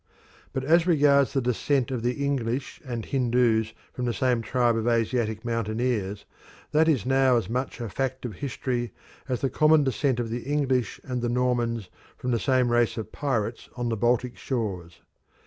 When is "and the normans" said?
11.03-11.87